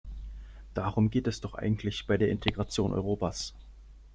[0.73, 3.53] Darum geht es doch eigentlich bei der Integration Europas!